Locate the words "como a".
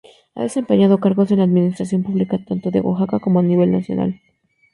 3.19-3.43